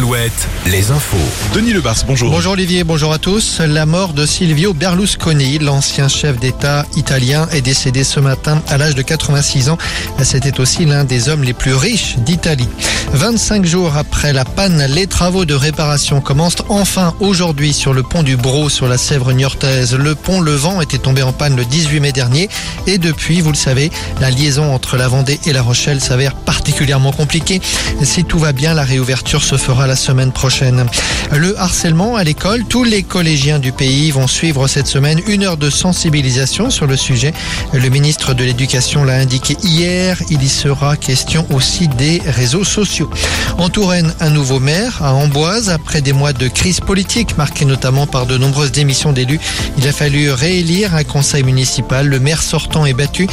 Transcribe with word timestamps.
Alouette, 0.00 0.48
les 0.64 0.92
infos. 0.92 1.18
Denis 1.52 1.74
Lebars, 1.74 2.04
bonjour. 2.06 2.30
Bonjour 2.30 2.54
Olivier, 2.54 2.84
bonjour 2.84 3.12
à 3.12 3.18
tous. 3.18 3.60
La 3.60 3.84
mort 3.84 4.14
de 4.14 4.24
Silvio 4.24 4.72
Berlusconi, 4.72 5.58
l'ancien 5.58 6.08
chef 6.08 6.40
d'État 6.40 6.86
italien, 6.96 7.46
est 7.52 7.60
décédé 7.60 8.02
ce 8.02 8.18
matin 8.18 8.62
à 8.68 8.78
l'âge 8.78 8.94
de 8.94 9.02
86 9.02 9.68
ans. 9.68 9.76
C'était 10.22 10.58
aussi 10.58 10.86
l'un 10.86 11.04
des 11.04 11.28
hommes 11.28 11.42
les 11.42 11.52
plus 11.52 11.74
riches 11.74 12.16
d'Italie. 12.16 12.68
25 13.12 13.66
jours 13.66 13.96
après 13.98 14.32
la 14.32 14.46
panne, 14.46 14.86
les 14.88 15.06
travaux 15.06 15.44
de 15.44 15.52
réparation 15.52 16.22
commencent 16.22 16.62
enfin 16.70 17.12
aujourd'hui 17.20 17.74
sur 17.74 17.92
le 17.92 18.02
pont 18.02 18.22
du 18.22 18.38
Bro 18.38 18.70
sur 18.70 18.88
la 18.88 18.96
Sèvre 18.96 19.32
niortaise. 19.32 19.94
Le 19.94 20.14
pont 20.14 20.40
Levant 20.40 20.80
était 20.80 20.96
tombé 20.96 21.22
en 21.22 21.32
panne 21.32 21.56
le 21.56 21.66
18 21.66 22.00
mai 22.00 22.12
dernier 22.12 22.48
et 22.86 22.96
depuis, 22.96 23.42
vous 23.42 23.50
le 23.50 23.56
savez, 23.56 23.90
la 24.18 24.30
liaison 24.30 24.72
entre 24.72 24.96
la 24.96 25.08
Vendée 25.08 25.40
et 25.44 25.52
la 25.52 25.60
Rochelle 25.60 26.00
s'avère 26.00 26.36
particulièrement 26.36 27.12
compliquée. 27.12 27.60
Si 28.02 28.24
tout 28.24 28.38
va 28.38 28.52
bien, 28.52 28.72
la 28.72 28.84
réouverture 28.84 29.42
se 29.42 29.58
fera 29.58 29.89
la 29.90 29.96
semaine 29.96 30.30
prochaine. 30.30 30.86
Le 31.32 31.58
harcèlement 31.58 32.14
à 32.14 32.22
l'école, 32.22 32.62
tous 32.64 32.84
les 32.84 33.02
collégiens 33.02 33.58
du 33.58 33.72
pays 33.72 34.12
vont 34.12 34.28
suivre 34.28 34.68
cette 34.68 34.86
semaine 34.86 35.20
une 35.26 35.42
heure 35.42 35.56
de 35.56 35.68
sensibilisation 35.68 36.70
sur 36.70 36.86
le 36.86 36.96
sujet. 36.96 37.32
Le 37.72 37.88
ministre 37.88 38.32
de 38.32 38.44
l'Éducation 38.44 39.02
l'a 39.02 39.14
indiqué 39.14 39.56
hier. 39.64 40.22
Il 40.30 40.44
y 40.44 40.48
sera 40.48 40.96
question 40.96 41.44
aussi 41.52 41.88
des 41.88 42.22
réseaux 42.24 42.62
sociaux. 42.62 43.10
En 43.58 43.68
Touraine, 43.68 44.14
un 44.20 44.30
nouveau 44.30 44.60
maire 44.60 45.02
à 45.02 45.12
Amboise. 45.12 45.70
Après 45.70 46.02
des 46.02 46.12
mois 46.12 46.32
de 46.32 46.46
crise 46.46 46.78
politique 46.78 47.36
marquée 47.36 47.64
notamment 47.64 48.06
par 48.06 48.26
de 48.26 48.38
nombreuses 48.38 48.70
démissions 48.70 49.10
d'élus, 49.10 49.40
il 49.76 49.88
a 49.88 49.92
fallu 49.92 50.30
réélire 50.30 50.94
un 50.94 51.02
conseil 51.02 51.42
municipal. 51.42 52.06
Le 52.06 52.20
maire 52.20 52.44
sortant 52.44 52.86
est 52.86 52.94
battu, 52.94 53.26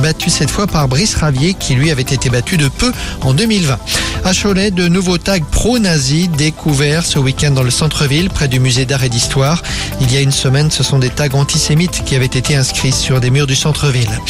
battu 0.00 0.30
cette 0.30 0.50
fois 0.50 0.68
par 0.68 0.86
Brice 0.86 1.16
Ravier 1.16 1.54
qui 1.54 1.74
lui 1.74 1.90
avait 1.90 2.02
été 2.02 2.30
battu 2.30 2.56
de 2.56 2.68
peu 2.68 2.92
en 3.22 3.34
2020. 3.34 3.78
À 4.24 4.32
Cholet, 4.32 4.70
de 4.70 4.86
nouveaux 4.86 5.18
tags 5.18 5.40
pro-nazis 5.50 6.03
découverts 6.12 7.06
ce 7.06 7.18
week-end 7.18 7.52
dans 7.52 7.62
le 7.62 7.70
centre-ville, 7.70 8.28
près 8.28 8.46
du 8.46 8.60
musée 8.60 8.84
d'art 8.84 9.04
et 9.04 9.08
d'histoire. 9.08 9.62
Il 10.02 10.12
y 10.12 10.18
a 10.18 10.20
une 10.20 10.32
semaine, 10.32 10.70
ce 10.70 10.82
sont 10.82 10.98
des 10.98 11.08
tags 11.08 11.32
antisémites 11.32 12.04
qui 12.04 12.14
avaient 12.14 12.26
été 12.26 12.56
inscrits 12.56 12.92
sur 12.92 13.20
des 13.20 13.30
murs 13.30 13.46
du 13.46 13.56
centre-ville. 13.56 14.20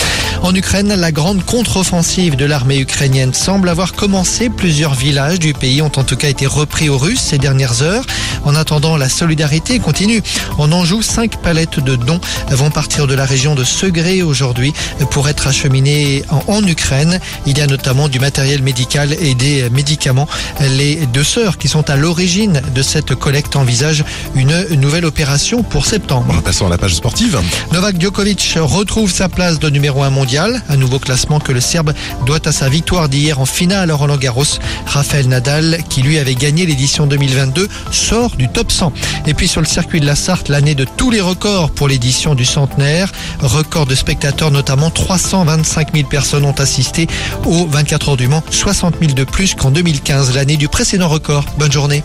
En 0.42 0.54
Ukraine, 0.54 0.94
la 0.94 1.10
grande 1.10 1.44
contre-offensive 1.44 2.36
de 2.36 2.44
l'armée 2.44 2.78
ukrainienne 2.78 3.34
semble 3.34 3.68
avoir 3.68 3.94
commencé. 3.94 4.50
Plusieurs 4.50 4.94
villages 4.94 5.38
du 5.38 5.52
pays 5.52 5.82
ont 5.82 5.90
en 5.96 6.04
tout 6.04 6.16
cas 6.16 6.28
été 6.28 6.46
repris 6.46 6.88
aux 6.88 6.98
Russes 6.98 7.22
ces 7.22 7.38
dernières 7.38 7.82
heures. 7.82 8.04
En 8.44 8.54
attendant, 8.54 8.96
la 8.96 9.08
solidarité 9.08 9.78
continue. 9.78 10.22
En 10.58 10.70
Anjou, 10.70 11.02
cinq 11.02 11.38
palettes 11.38 11.80
de 11.80 11.96
dons 11.96 12.20
vont 12.50 12.70
partir 12.70 13.06
de 13.06 13.14
la 13.14 13.24
région 13.24 13.54
de 13.54 13.64
Segré 13.64 14.22
aujourd'hui 14.22 14.74
pour 15.10 15.28
être 15.28 15.46
acheminées 15.46 16.22
en 16.46 16.64
Ukraine. 16.66 17.20
Il 17.46 17.56
y 17.56 17.62
a 17.62 17.66
notamment 17.66 18.08
du 18.08 18.20
matériel 18.20 18.62
médical 18.62 19.16
et 19.18 19.34
des 19.34 19.70
médicaments. 19.70 20.28
Les 20.60 21.06
deux 21.06 21.24
sœurs 21.24 21.53
qui 21.58 21.68
sont 21.68 21.90
à 21.90 21.96
l'origine 21.96 22.60
de 22.74 22.82
cette 22.82 23.14
collecte 23.14 23.56
envisagent 23.56 24.04
une 24.34 24.64
nouvelle 24.80 25.04
opération 25.04 25.62
pour 25.62 25.86
septembre. 25.86 26.34
Passons 26.44 26.66
à 26.66 26.70
la 26.70 26.78
page 26.78 26.94
sportive. 26.94 27.40
Novak 27.72 28.00
Djokovic 28.00 28.58
retrouve 28.60 29.10
sa 29.10 29.28
place 29.28 29.58
de 29.58 29.70
numéro 29.70 30.02
1 30.02 30.10
mondial, 30.10 30.62
un 30.68 30.76
nouveau 30.76 30.98
classement 30.98 31.40
que 31.40 31.52
le 31.52 31.60
Serbe 31.60 31.92
doit 32.26 32.46
à 32.46 32.52
sa 32.52 32.68
victoire 32.68 33.08
d'hier 33.08 33.40
en 33.40 33.46
finale 33.46 33.90
à 33.90 33.94
Roland 33.94 34.16
Garros. 34.16 34.44
Raphaël 34.86 35.28
Nadal, 35.28 35.78
qui 35.88 36.02
lui 36.02 36.18
avait 36.18 36.34
gagné 36.34 36.66
l'édition 36.66 37.06
2022, 37.06 37.68
sort 37.90 38.36
du 38.36 38.48
top 38.48 38.70
100. 38.70 38.92
Et 39.26 39.34
puis 39.34 39.48
sur 39.48 39.60
le 39.60 39.66
circuit 39.66 40.00
de 40.00 40.06
la 40.06 40.16
Sarthe, 40.16 40.48
l'année 40.48 40.74
de 40.74 40.84
tous 40.84 41.10
les 41.10 41.20
records 41.20 41.70
pour 41.70 41.88
l'édition 41.88 42.34
du 42.34 42.44
centenaire. 42.44 43.12
Record 43.40 43.86
de 43.86 43.94
spectateurs, 43.94 44.50
notamment 44.50 44.90
325 44.90 45.94
000 45.94 46.08
personnes 46.08 46.44
ont 46.44 46.52
assisté 46.52 47.06
aux 47.44 47.66
24 47.66 48.10
heures 48.10 48.16
du 48.16 48.28
Mans, 48.28 48.42
60 48.50 48.96
000 49.00 49.12
de 49.12 49.24
plus 49.24 49.54
qu'en 49.54 49.70
2015, 49.70 50.34
l'année 50.34 50.56
du 50.56 50.68
précédent 50.68 51.08
record. 51.08 51.43
Bonne 51.58 51.72
journée. 51.72 52.02